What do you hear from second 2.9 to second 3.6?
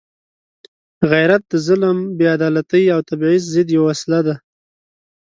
او تبعیض